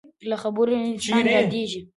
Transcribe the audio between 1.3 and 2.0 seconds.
یادېږي.